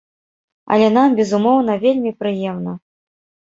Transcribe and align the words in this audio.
Але 0.75 0.87
нам, 0.95 1.09
безумоўна, 1.19 1.77
вельмі 1.85 2.17
прыемна. 2.25 2.77